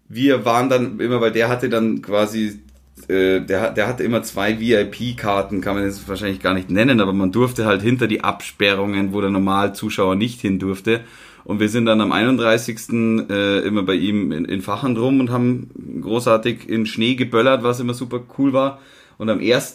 wir 0.09 0.47
waren 0.47 0.71
dann 0.71 0.99
immer, 1.01 1.21
weil 1.21 1.33
der 1.33 1.51
hatte 1.51 1.69
dann 1.69 2.01
quasi, 2.01 2.61
äh, 3.09 3.41
der, 3.41 3.73
der 3.73 3.87
hatte 3.87 4.03
immer 4.03 4.23
zwei 4.23 4.59
VIP-Karten, 4.59 5.61
kann 5.61 5.77
man 5.77 5.85
jetzt 5.85 6.09
wahrscheinlich 6.09 6.41
gar 6.41 6.55
nicht 6.55 6.71
nennen, 6.71 7.01
aber 7.01 7.13
man 7.13 7.33
durfte 7.33 7.67
halt 7.67 7.83
hinter 7.83 8.07
die 8.07 8.25
Absperrungen, 8.25 9.13
wo 9.13 9.21
der 9.21 9.31
Normalzuschauer 9.31 10.17
nicht 10.17 10.41
hin 10.41 10.59
durfte. 10.59 11.03
Und 11.45 11.61
wir 11.61 11.69
sind 11.69 11.85
dann 11.85 12.01
am 12.01 12.13
31. 12.13 13.29
Äh, 13.29 13.59
immer 13.67 13.83
bei 13.83 13.95
ihm 13.95 14.33
in, 14.33 14.47
in 14.47 14.63
Fachern 14.63 14.97
rum 14.97 15.21
und 15.21 15.31
haben 15.31 15.69
großartig 16.01 16.67
in 16.71 16.87
Schnee 16.87 17.15
geböllert, 17.15 17.63
was 17.63 17.81
immer 17.81 17.93
super 17.93 18.23
cool 18.39 18.55
war. 18.55 18.79
Und 19.19 19.29
am 19.29 19.41
1. 19.41 19.75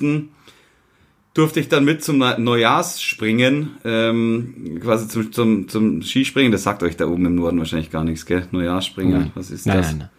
durfte 1.34 1.60
ich 1.60 1.70
dann 1.70 1.86
mit 1.86 2.04
zum 2.04 2.18
Neujahrsspringen, 2.18 3.78
ähm, 3.86 4.80
quasi 4.82 5.08
zum, 5.08 5.32
zum, 5.32 5.68
zum 5.68 6.02
Skispringen. 6.02 6.52
Das 6.52 6.64
sagt 6.64 6.84
euch 6.84 6.98
da 6.98 7.08
oben 7.08 7.26
im 7.26 7.36
Norden 7.36 7.60
wahrscheinlich 7.60 7.92
gar 7.92 8.04
nichts, 8.04 8.26
gell? 8.26 8.48
Neujahrsspringen, 8.52 9.20
Nein. 9.20 9.32
was 9.36 9.52
ist 9.52 9.66
Nein, 9.68 9.78
das? 9.78 9.88
nein, 9.88 9.98
nein. 10.00 10.10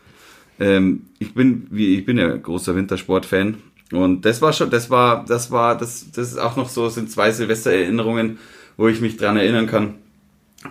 Ähm, 0.61 1.03
ich 1.19 1.35
bin, 1.35 1.67
wie, 1.71 1.97
ich 1.97 2.05
bin 2.05 2.19
ja 2.19 2.37
großer 2.37 2.77
Wintersport-Fan. 2.77 3.57
Und 3.93 4.25
das 4.25 4.41
war 4.41 4.53
schon, 4.53 4.71
das 4.71 4.89
war, 4.89 5.25
das 5.25 5.51
war, 5.51 5.77
das, 5.77 6.11
das 6.13 6.33
ist 6.33 6.39
auch 6.39 6.57
noch 6.57 6.69
so, 6.69 6.89
sind 6.89 7.11
zwei 7.11 7.33
Silvestererinnerungen, 7.33 8.39
wo 8.77 8.87
ich 8.89 9.01
mich 9.01 9.17
dran 9.17 9.37
erinnern 9.37 9.67
kann, 9.67 9.95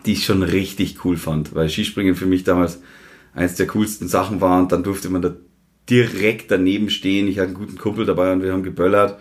die 0.06 0.14
ich 0.14 0.26
schon 0.26 0.44
richtig 0.44 1.04
cool 1.04 1.18
fand, 1.18 1.54
weil 1.54 1.70
Skispringen 1.70 2.16
für 2.16 2.28
mich 2.28 2.44
damals 2.44 2.82
eins 3.34 3.56
der 3.56 3.68
coolsten 3.68 4.08
Sachen 4.08 4.42
war 4.42 4.60
und 4.60 4.72
dann 4.72 4.84
durfte 4.84 5.10
man 5.10 5.22
da 5.22 5.36
direkt 5.90 6.52
daneben 6.52 6.90
stehen. 6.90 7.28
Ich 7.28 7.40
hatte 7.40 7.48
einen 7.50 7.58
guten 7.58 7.78
Kumpel 7.78 8.06
dabei 8.06 8.32
und 8.32 8.42
wir 8.42 8.54
haben 8.54 8.64
geböllert. 8.64 9.20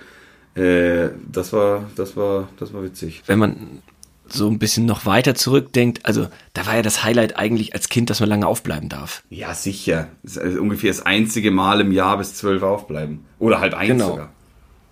Äh, 0.55 1.11
das 1.31 1.53
war, 1.53 1.85
das 1.97 2.17
war, 2.17 2.49
das 2.59 2.73
war 2.73 2.83
witzig. 2.83 3.23
Wenn 3.27 3.39
man 3.39 3.57
so 4.29 4.49
ein 4.49 4.59
bisschen 4.59 4.85
noch 4.85 5.07
weiter 5.07 5.35
zurückdenkt, 5.35 6.05
also 6.05 6.27
da 6.53 6.67
war 6.67 6.77
ja 6.77 6.83
das 6.83 7.03
Highlight 7.05 7.37
eigentlich 7.39 7.75
als 7.75 7.89
Kind, 7.89 8.11
dass 8.11 8.21
man 8.21 8.29
lange 8.29 8.47
aufbleiben 8.47 8.89
darf. 8.89 9.23
Ja, 9.31 9.55
sicher. 9.55 10.09
Das 10.23 10.37
also 10.37 10.61
ungefähr 10.61 10.91
das 10.91 11.07
einzige 11.07 11.51
Mal 11.51 11.81
im 11.81 11.93
Jahr 11.93 12.19
bis 12.19 12.35
zwölf 12.35 12.63
aufbleiben. 12.63 13.25
Oder 13.39 13.61
halt 13.61 13.75
eins 13.75 13.91
Genau. 13.93 14.11
sogar. 14.11 14.31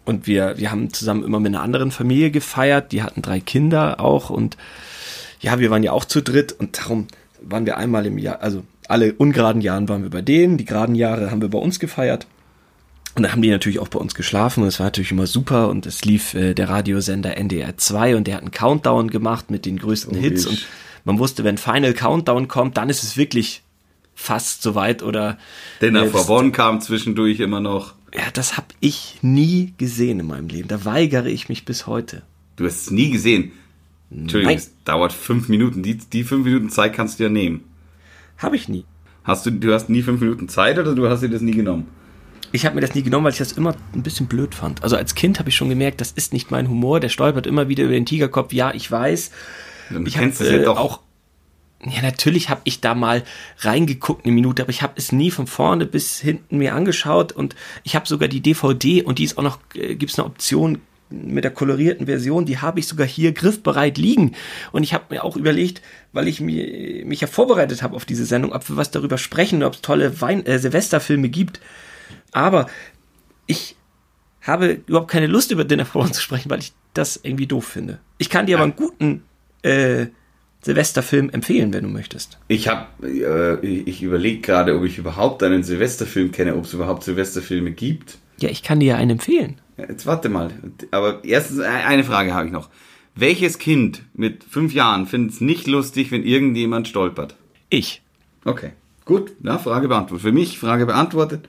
Und 0.07 0.27
wir, 0.27 0.57
wir 0.57 0.71
haben 0.71 0.93
zusammen 0.93 1.25
immer 1.25 1.41
mit 1.41 1.49
einer 1.55 1.63
anderen 1.63 1.91
Familie 1.91 2.31
gefeiert, 2.31 2.93
die 2.93 3.03
hatten 3.03 3.23
drei 3.23 3.41
Kinder 3.41 3.99
auch 4.01 4.31
und 4.31 4.57
ja, 5.41 5.59
wir 5.59 5.71
waren 5.71 5.83
ja 5.83 5.93
auch 5.93 6.05
zu 6.05 6.23
dritt 6.23 6.53
und 6.53 6.79
darum 6.79 7.09
waren 7.43 7.67
wir 7.67 7.77
einmal 7.77 8.07
im 8.07 8.17
Jahr, 8.17 8.41
also 8.41 8.63
alle 8.89 9.13
ungeraden 9.15 9.61
Jahren 9.61 9.89
waren 9.89 10.03
wir 10.03 10.11
bei 10.11 10.23
denen, 10.23 10.57
die 10.59 10.65
geraden 10.65 10.95
Jahre 10.95 11.31
haben 11.33 11.43
wir 11.43 11.51
bei 11.51 11.59
uns 11.59 11.81
gefeiert. 11.81 12.27
Und 13.17 13.23
dann 13.23 13.33
haben 13.33 13.41
die 13.41 13.49
natürlich 13.49 13.79
auch 13.79 13.89
bei 13.89 13.99
uns 13.99 14.15
geschlafen 14.15 14.63
und 14.63 14.69
es 14.69 14.79
war 14.79 14.89
natürlich 14.89 15.11
immer 15.11 15.27
super 15.27 15.71
und 15.71 15.87
es 15.87 16.05
lief 16.05 16.35
äh, 16.35 16.53
der 16.53 16.69
Radiosender 16.69 17.39
NDR 17.39 17.75
2 17.75 18.15
und 18.15 18.27
der 18.27 18.35
hat 18.35 18.43
einen 18.43 18.51
Countdown 18.51 19.09
gemacht 19.09 19.51
mit 19.51 19.65
den 19.65 19.79
größten 19.79 20.15
Hits 20.15 20.45
Logisch. 20.45 20.61
und 20.61 20.69
man 21.07 21.19
wusste, 21.19 21.43
wenn 21.43 21.57
Final 21.57 21.95
Countdown 21.95 22.47
kommt, 22.47 22.77
dann 22.77 22.91
ist 22.91 23.03
es 23.03 23.17
wirklich 23.17 23.63
fast 24.15 24.63
soweit 24.63 25.03
oder 25.03 25.39
Dinner 25.81 26.05
äh, 26.05 26.29
One 26.29 26.53
kam 26.53 26.83
zwischendurch 26.83 27.41
immer 27.41 27.61
noch. 27.61 27.95
ja, 28.13 28.25
das 28.35 28.59
habe 28.59 28.67
ich 28.81 29.19
nie 29.23 29.73
gesehen 29.79 30.21
in 30.21 30.27
meinem 30.27 30.49
Leben. 30.49 30.69
Da 30.69 30.85
weigere 30.85 31.31
ich 31.31 31.49
mich 31.49 31.65
bis 31.65 31.87
heute. 31.87 32.23
Du 32.57 32.67
hast 32.67 32.83
es 32.83 32.91
nie 32.91 33.11
gesehen. 33.11 33.53
Entschuldigung, 34.11 34.53
Nein. 34.53 34.59
es 34.59 34.73
dauert 34.85 35.15
fünf 35.15 35.49
Minuten. 35.49 35.83
Die, 35.83 35.97
die 35.97 36.23
fünf 36.23 36.45
Minuten 36.45 36.69
Zeit 36.69 36.93
kannst 36.93 37.19
du 37.19 37.25
ja 37.25 37.31
nehmen. 37.31 37.65
Habe 38.37 38.57
ich 38.57 38.69
nie. 38.69 38.85
Hast 39.25 39.47
du, 39.47 39.51
du 39.51 39.73
hast 39.73 39.89
nie 39.89 40.03
fünf 40.03 40.21
Minuten 40.21 40.51
Zeit 40.51 40.79
oder 40.79 40.95
du 40.95 41.09
hast 41.09 41.23
dir 41.23 41.31
das 41.31 41.41
nie 41.41 41.53
genommen? 41.53 41.89
Ich 42.53 42.65
habe 42.65 42.75
mir 42.75 42.81
das 42.81 42.95
nie 42.95 43.03
genommen, 43.03 43.25
weil 43.25 43.33
ich 43.33 43.39
das 43.39 43.53
immer 43.53 43.75
ein 43.95 44.03
bisschen 44.03 44.27
blöd 44.27 44.55
fand. 44.55 44.83
Also 44.83 44.97
als 44.97 45.15
Kind 45.15 45.39
habe 45.39 45.49
ich 45.49 45.57
schon 45.57 45.69
gemerkt, 45.69 46.01
das 46.01 46.13
ist 46.13 46.33
nicht 46.33 46.51
mein 46.51 46.69
Humor. 46.69 47.01
Der 47.01 47.09
stolpert 47.09 47.47
immer 47.47 47.69
wieder 47.69 47.85
über 47.85 47.93
den 47.93 48.07
Tigerkopf. 48.07 48.53
Ja, 48.53 48.73
ich 48.75 48.91
weiß. 48.91 49.31
Dann 49.91 50.07
Ich 50.07 50.15
kennst 50.15 50.41
es 50.41 50.49
äh, 50.49 50.59
ja 50.59 50.65
doch. 50.65 50.79
auch. 50.79 51.01
Ja, 51.85 52.03
natürlich 52.03 52.49
habe 52.49 52.63
ich 52.65 52.81
da 52.81 52.95
mal 52.95 53.23
reingeguckt 53.59 54.25
eine 54.25 54.33
Minute, 54.35 54.63
aber 54.63 54.71
ich 54.71 54.83
habe 54.83 54.95
es 54.97 55.13
nie 55.13 55.31
von 55.31 55.47
vorne 55.47 55.85
bis 55.87 56.19
hinten 56.19 56.57
mir 56.59 56.75
angeschaut 56.75 57.33
und 57.33 57.55
ich 57.85 57.95
habe 57.95 58.09
sogar 58.09 58.29
die 58.29 58.41
DVD 58.41 59.03
und 59.03 59.19
die 59.19 59.25
ist 59.25 59.37
auch 59.37 59.43
noch 59.43 59.59
äh, 59.75 59.95
gibt's 59.95 60.19
eine 60.19 60.27
Option 60.27 60.81
mit 61.11 61.45
der 61.45 61.53
kolorierten 61.53 62.07
Version, 62.07 62.47
die 62.47 62.59
habe 62.59 62.81
ich 62.81 62.89
sogar 62.89 63.07
hier 63.07 63.33
griffbereit 63.33 63.99
liegen 63.99 64.33
und 64.73 64.83
ich 64.83 64.95
habe 64.95 65.05
mir 65.11 65.23
auch 65.23 65.37
überlegt, 65.37 65.81
weil 66.13 66.27
ich 66.27 66.41
mir, 66.41 67.05
mich 67.05 67.21
ja 67.21 67.29
vorbereitet 67.29 67.83
habe 67.83 67.95
auf 67.95 68.05
diese 68.05 68.25
Sendung, 68.25 68.53
ob 68.53 68.69
wir 68.69 68.77
was 68.77 68.91
darüber 68.91 69.19
sprechen, 69.19 69.63
ob 69.63 69.75
es 69.75 69.83
tolle 69.83 70.21
Wein 70.21 70.45
äh, 70.47 70.59
Silvesterfilme 70.59 71.29
gibt, 71.29 71.61
aber 72.33 72.67
ich 73.47 73.77
habe 74.43 74.81
überhaupt 74.87 75.11
keine 75.11 75.27
Lust 75.27 75.51
über 75.51 75.65
Dinner 75.65 75.85
for 75.85 76.03
One 76.03 76.13
zu 76.13 76.23
sprechen, 76.23 76.51
weil 76.51 76.61
ich 76.61 76.73
das 76.95 77.21
irgendwie 77.23 77.47
doof 77.47 77.67
finde. 77.67 77.99
Ich 78.19 78.31
kann 78.31 78.47
dir 78.47 78.57
aber 78.57 78.65
einen 78.65 78.77
guten 78.77 79.23
äh, 79.63 80.07
Silvesterfilm 80.63 81.31
empfehlen, 81.31 81.73
wenn 81.73 81.85
du 81.85 81.91
möchtest. 81.91 82.39
Ich 82.49 82.69
habe, 82.69 82.87
äh, 83.07 83.67
ich 83.67 84.03
überlege 84.03 84.41
gerade, 84.41 84.77
ob 84.77 84.85
ich 84.85 84.99
überhaupt 84.99 85.43
einen 85.43 85.63
Silvesterfilm 85.63 86.33
kenne, 86.33 86.57
ob 86.57 86.65
es 86.65 86.73
überhaupt 86.73 87.05
Silvesterfilme 87.05 87.73
gibt. 87.73 88.19
Ja, 88.39 88.49
ich 88.49 88.63
kann 88.63 88.81
dir 88.81 88.87
ja 88.87 88.97
einen 88.97 89.13
empfehlen. 89.13 89.61
Ja, 89.77 89.87
Jetzt 89.89 90.07
warte 90.07 90.29
mal. 90.29 90.51
Aber 90.91 91.25
erstens, 91.25 91.61
äh, 91.61 91.67
eine 91.67 92.05
Frage 92.05 92.35
habe 92.35 92.47
ich 92.47 92.53
noch. 92.53 92.69
Welches 93.15 93.59
Kind 93.59 94.03
mit 94.15 94.45
fünf 94.45 94.75
Jahren 94.75 95.07
findet 95.07 95.35
es 95.35 95.41
nicht 95.41 95.67
lustig, 95.67 96.11
wenn 96.11 96.23
irgendjemand 96.23 96.87
stolpert? 96.89 97.37
Ich. 97.71 98.03
Okay, 98.45 98.73
gut. 99.05 99.33
Na, 99.41 99.59
Frage 99.59 99.89
beantwortet. 99.89 100.23
Für 100.27 100.33
mich 100.33 100.59
Frage 100.59 100.85
beantwortet. 100.87 101.49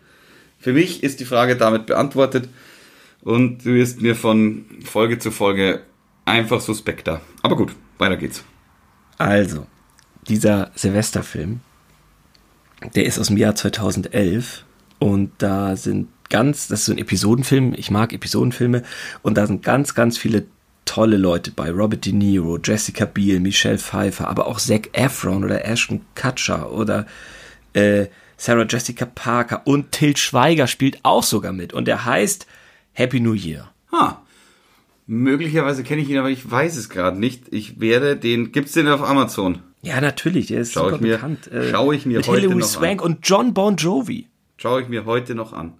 Für 0.59 0.73
mich 0.73 1.03
ist 1.03 1.19
die 1.19 1.25
Frage 1.25 1.55
damit 1.55 1.85
beantwortet. 1.85 2.49
Und 3.21 3.65
du 3.65 3.73
wirst 3.73 4.01
mir 4.01 4.15
von 4.15 4.65
Folge 4.83 5.19
zu 5.19 5.31
Folge 5.31 5.81
einfach 6.25 6.61
suspekter. 6.61 7.21
Aber 7.41 7.55
gut, 7.55 7.73
weiter 7.97 8.17
geht's. 8.17 8.43
Also, 9.17 9.65
dieser 10.27 10.71
Silvesterfilm, 10.75 11.61
der 12.95 13.05
ist 13.05 13.17
aus 13.17 13.27
dem 13.27 13.37
Jahr 13.37 13.55
2011 13.55 14.65
und 14.99 15.31
da 15.39 15.75
sind 15.75 16.09
ganz, 16.29 16.67
das 16.67 16.81
ist 16.81 16.85
so 16.85 16.91
ein 16.91 16.97
Episodenfilm, 16.97 17.73
ich 17.75 17.89
mag 17.89 18.13
Episodenfilme 18.13 18.83
und 19.23 19.37
da 19.37 19.47
sind 19.47 19.63
ganz, 19.63 19.95
ganz 19.95 20.17
viele 20.17 20.45
tolle 20.85 21.17
Leute 21.17 21.51
bei. 21.51 21.71
Robert 21.71 22.05
De 22.05 22.13
Niro, 22.13 22.59
Jessica 22.63 23.05
Biel, 23.05 23.39
Michelle 23.39 23.77
Pfeiffer, 23.77 24.27
aber 24.27 24.47
auch 24.47 24.59
Zac 24.59 24.89
Efron 24.93 25.43
oder 25.43 25.65
Ashton 25.65 26.01
Kutcher 26.15 26.71
oder 26.71 27.05
äh, 27.73 28.07
Sarah 28.37 28.65
Jessica 28.69 29.05
Parker 29.05 29.61
und 29.65 29.91
Till 29.91 30.15
Schweiger 30.15 30.67
spielt 30.67 30.99
auch 31.03 31.23
sogar 31.23 31.53
mit 31.53 31.73
und 31.73 31.85
der 31.87 32.05
heißt 32.05 32.45
Happy 32.93 33.19
New 33.19 33.33
Year. 33.33 33.71
Ha. 33.91 34.21
Möglicherweise 35.07 35.83
kenne 35.83 36.01
ich 36.01 36.09
ihn, 36.09 36.17
aber 36.17 36.29
ich 36.29 36.49
weiß 36.49 36.75
es 36.77 36.89
gerade 36.89 37.19
nicht. 37.19 37.43
Ich 37.51 37.79
werde 37.79 38.15
den. 38.17 38.51
Gibt's 38.51 38.73
den 38.73 38.87
auf 38.87 39.01
Amazon? 39.01 39.59
Ja, 39.81 40.01
natürlich, 40.01 40.47
der 40.47 40.61
ist 40.61 40.73
Schau 40.73 40.85
super 40.85 40.95
ich 40.97 41.01
mir- 41.01 41.15
bekannt. 41.15 41.47
Äh, 41.51 41.69
schau 41.71 41.91
ich 41.91 42.05
mir 42.05 42.17
mit 42.17 42.27
heute 42.27 42.41
Hilary 42.41 42.59
noch 42.59 42.67
Swank 42.67 43.01
und 43.01 43.19
John 43.23 43.53
Bon 43.53 43.75
Jovi. 43.77 44.27
Schaue 44.57 44.81
ich 44.81 44.89
mir 44.89 45.05
heute 45.05 45.33
noch 45.33 45.53
an. 45.53 45.73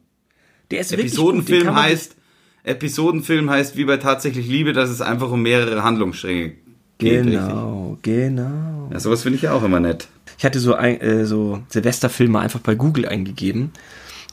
Der 0.72 0.80
ist 0.82 0.92
Episodenfilm 0.94 1.76
heißt. 1.76 2.16
Episodenfilm 2.64 3.50
heißt 3.50 3.76
wie 3.78 3.86
bei 3.86 3.98
tatsächlich 3.98 4.48
Liebe, 4.48 4.74
dass 4.74 4.90
es 4.90 5.02
einfach 5.02 5.32
um 5.32 5.42
mehrere 5.42 5.84
Handlungsstränge 5.84 6.54
geht. 6.98 7.26
Richtig? 7.26 7.34
Genau, 7.34 7.98
genau. 8.02 8.90
Ja, 8.92 9.00
sowas 9.00 9.24
finde 9.24 9.36
ich 9.38 9.42
ja 9.44 9.54
auch 9.54 9.64
immer 9.64 9.80
nett. 9.80 10.08
Ich 10.38 10.46
hatte 10.46 10.60
so, 10.60 10.76
ein, 10.76 11.00
äh, 11.02 11.26
so 11.26 11.62
Silvesterfilme 11.70 12.40
einfach 12.40 12.60
bei 12.60 12.76
Google 12.76 13.08
eingegeben. 13.08 13.72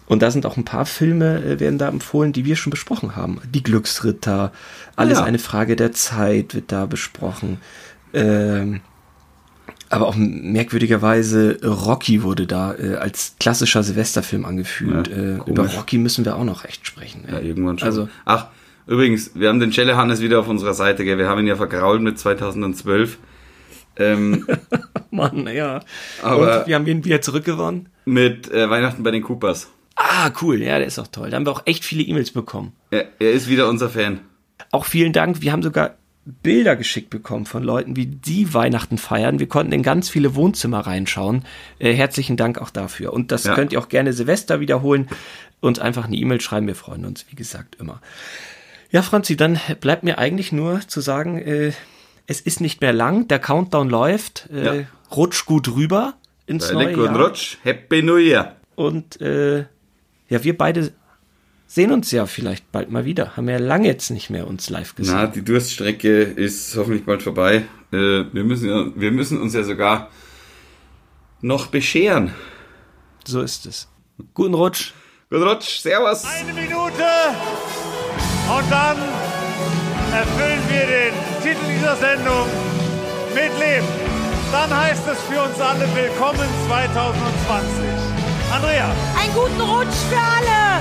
Und 0.06 0.21
da 0.21 0.30
sind 0.30 0.44
auch 0.44 0.59
ein 0.59 0.64
paar 0.66 0.85
Filme, 0.85 1.42
äh, 1.42 1.61
werden 1.61 1.78
da 1.78 1.88
empfohlen, 1.88 2.33
die 2.35 2.44
wir 2.44 2.56
schon 2.56 2.71
besprochen 2.71 3.16
haben. 3.16 3.40
Die 3.54 3.62
Glücksritter, 3.62 4.52
alles 4.97 5.18
Ja. 5.18 5.25
eine 5.25 5.38
Frage 5.38 5.76
der 5.76 5.92
Zeit 5.92 6.54
wird 6.54 6.71
da 6.73 6.85
besprochen. 6.87 7.59
Ähm, 8.12 8.80
aber 9.88 10.09
auch 10.09 10.16
merkwürdigerweise 10.16 11.59
Rocky 11.64 12.23
wurde 12.23 12.47
da 12.47 12.75
äh, 12.75 12.97
als 12.97 13.37
klassischer 13.38 13.83
Silvesterfilm 13.83 14.44
angeführt. 14.44 15.09
Ja, 15.09 15.14
äh, 15.16 15.38
über 15.47 15.66
Rocky 15.68 15.99
müssen 15.99 16.25
wir 16.25 16.37
auch 16.37 16.44
noch 16.44 16.64
echt 16.64 16.87
sprechen. 16.87 17.25
Ja, 17.30 17.38
irgendwann 17.38 17.78
schon. 17.78 17.87
Also, 17.87 18.09
Ach, 18.25 18.47
übrigens, 18.86 19.32
wir 19.34 19.48
haben 19.48 19.60
den 19.60 19.72
Celle 19.72 19.96
Hannes 19.96 20.20
wieder 20.20 20.40
auf 20.40 20.48
unserer 20.48 20.74
Seite, 20.74 21.04
gell? 21.04 21.18
Wir 21.18 21.28
haben 21.28 21.40
ihn 21.40 21.46
ja 21.46 21.56
vergrault 21.56 22.02
mit 22.02 22.18
2012. 22.18 23.18
Ähm, 23.96 24.46
Mann, 25.10 25.46
ja. 25.48 25.80
Aber- 26.22 26.60
Und 26.60 26.66
wir 26.66 26.74
haben 26.74 26.86
ihn 26.86 27.04
wieder 27.04 27.20
zurückgewonnen. 27.20 27.88
mit 28.04 28.50
äh, 28.50 28.68
Weihnachten 28.68 29.02
bei 29.02 29.10
den 29.10 29.22
Coopers. 29.22 29.68
Ah, 29.96 30.30
cool. 30.42 30.60
Ja, 30.60 30.78
der 30.78 30.86
ist 30.88 30.98
auch 30.98 31.06
toll. 31.06 31.30
Da 31.30 31.36
haben 31.36 31.46
wir 31.46 31.52
auch 31.52 31.62
echt 31.66 31.84
viele 31.84 32.02
E-Mails 32.02 32.32
bekommen. 32.32 32.72
Er, 32.90 33.06
er 33.20 33.30
ist 33.32 33.48
wieder 33.48 33.68
unser 33.68 33.88
Fan. 33.88 34.20
Auch 34.72 34.84
vielen 34.86 35.12
Dank. 35.12 35.40
Wir 35.40 35.52
haben 35.52 35.62
sogar 35.62 35.94
Bilder 36.42 36.74
geschickt 36.74 37.10
bekommen 37.10 37.46
von 37.46 37.62
Leuten, 37.62 37.94
wie 37.96 38.06
die 38.06 38.52
Weihnachten 38.54 38.98
feiern. 38.98 39.38
Wir 39.38 39.46
konnten 39.46 39.72
in 39.72 39.82
ganz 39.84 40.08
viele 40.08 40.34
Wohnzimmer 40.34 40.80
reinschauen. 40.80 41.44
Äh, 41.78 41.92
herzlichen 41.92 42.36
Dank 42.36 42.58
auch 42.58 42.70
dafür. 42.70 43.12
Und 43.12 43.30
das 43.30 43.44
Ja. 43.44 43.54
könnt 43.54 43.72
ihr 43.72 43.78
auch 43.78 43.88
gerne 43.88 44.12
Silvester 44.12 44.58
wiederholen 44.58 45.08
und 45.60 45.78
einfach 45.78 46.06
eine 46.06 46.16
E-Mail 46.16 46.40
schreiben. 46.40 46.66
Wir 46.66 46.74
freuen 46.74 47.04
uns, 47.04 47.26
wie 47.30 47.36
gesagt, 47.36 47.76
immer. 47.78 48.00
Ja, 48.90 49.02
Franzi, 49.02 49.36
dann 49.36 49.58
bleibt 49.80 50.04
mir 50.04 50.18
eigentlich 50.18 50.52
nur 50.52 50.80
zu 50.86 51.00
sagen, 51.00 51.38
äh, 51.38 51.72
es 52.26 52.40
ist 52.40 52.60
nicht 52.60 52.80
mehr 52.80 52.92
lang. 52.92 53.28
Der 53.28 53.38
Countdown 53.38 53.88
läuft. 53.90 54.48
Äh, 54.52 54.64
Ja. 54.80 54.84
Rutsch 55.14 55.44
gut 55.46 55.68
rüber 55.68 56.14
ins 56.46 56.72
neue 56.72 56.86
Leck 56.88 56.96
und 56.96 57.04
Jahr. 57.04 57.20
Rutsch. 57.20 57.58
Happy 57.62 58.02
New 58.02 58.16
Year. 58.16 58.56
Und 58.74 59.20
äh, 59.20 59.60
ja, 60.28 60.42
wir 60.42 60.56
beide 60.58 60.92
sehen 61.66 61.92
uns 61.92 62.10
ja 62.10 62.26
vielleicht 62.26 62.72
bald 62.72 62.90
mal 62.90 63.04
wieder. 63.04 63.36
Haben 63.36 63.48
ja 63.48 63.58
lange 63.58 63.86
jetzt 63.86 64.10
nicht 64.10 64.30
mehr 64.30 64.46
uns 64.48 64.70
live 64.70 64.94
gesehen. 64.96 65.14
Na, 65.14 65.26
die 65.26 65.44
Durststrecke 65.44 66.22
ist 66.22 66.76
hoffentlich 66.76 67.04
bald 67.04 67.22
vorbei. 67.22 67.64
Äh, 67.92 67.96
wir, 68.32 68.44
müssen 68.44 68.68
ja, 68.68 68.86
wir 68.96 69.12
müssen 69.12 69.40
uns 69.40 69.54
ja 69.54 69.62
sogar 69.62 70.10
noch 71.40 71.66
bescheren. 71.68 72.32
So 73.24 73.40
ist 73.42 73.66
es. 73.66 73.88
Guten 74.32 74.54
Rutsch. 74.54 74.92
Guten 75.30 75.42
Rutsch. 75.44 75.80
Servus. 75.80 76.24
Eine 76.24 76.52
Minute 76.52 77.04
und 78.48 78.70
dann 78.70 78.96
erfüllen 80.12 80.62
wir 80.68 80.86
den 80.86 81.14
Titel 81.42 81.64
dieser 81.66 81.96
Sendung 81.96 82.46
mit 83.34 83.58
Leben. 83.58 83.88
Dann 84.52 84.70
heißt 84.76 85.02
es 85.08 85.18
für 85.22 85.42
uns 85.42 85.60
alle 85.60 85.88
Willkommen 85.94 86.48
2020. 86.68 87.84
Andrea. 88.54 88.90
Einen 89.20 89.34
guten 89.34 89.60
Rutsch 89.60 89.96
für 90.08 90.16
alle. 90.16 90.80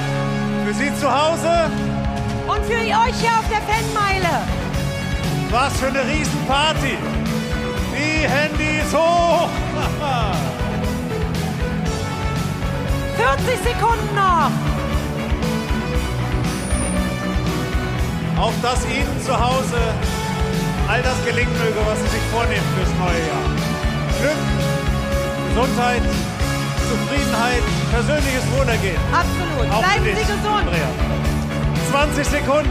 Für 0.65 0.73
Sie 0.73 0.93
zu 0.95 1.09
Hause. 1.09 1.71
Und 2.47 2.65
für 2.65 2.75
euch 2.75 3.15
hier 3.19 3.31
auf 3.39 3.47
der 3.49 3.61
Fanmeile. 3.61 4.41
Was 5.49 5.73
für 5.79 5.87
eine 5.87 6.05
Riesenparty. 6.05 6.97
Die 7.95 8.27
Handys 8.27 8.93
hoch. 8.93 9.49
40 13.17 13.59
Sekunden 13.63 14.15
noch. 14.15 14.72
Auf 18.43 18.53
dass 18.61 18.83
Ihnen 18.87 19.21
zu 19.25 19.31
Hause 19.31 19.79
all 20.89 21.01
das 21.01 21.15
gelingen 21.25 21.53
möge, 21.53 21.79
was 21.85 21.97
Sie 22.01 22.09
sich 22.09 22.21
vornehmen 22.29 22.67
fürs 22.75 22.89
neue 22.99 23.23
Jahr. 23.29 23.47
Glück, 24.19 24.41
Gesundheit, 25.47 26.01
Zufriedenheit, 26.89 27.63
persönliches 27.93 28.43
Wohlergehen. 28.51 28.99
Absolut. 29.13 29.73
Auch 29.73 29.79
Bleiben 29.79 30.17
Sie 30.17 30.25
gesund. 30.25 30.59
Andrea. 30.59 30.89
20 31.89 32.27
Sekunden 32.27 32.69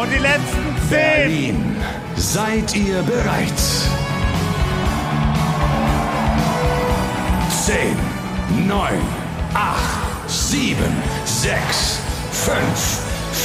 und 0.00 0.10
die 0.10 0.18
letzten 0.18 0.74
10. 0.88 0.98
Berlin, 0.98 1.76
seid 2.16 2.74
ihr 2.74 3.00
bereit? 3.02 3.60
10, 7.64 8.66
9, 8.66 8.88
8, 9.54 9.78
7, 10.26 10.76
6, 11.26 12.00
5, 12.32 12.58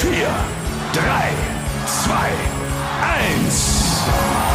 4, 0.02 0.28
3, 0.96 1.02
2, 1.02 2.10
1. 3.50 4.55